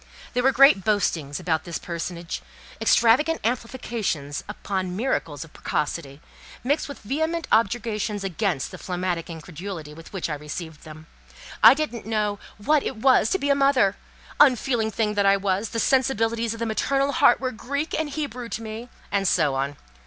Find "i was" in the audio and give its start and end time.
15.27-15.69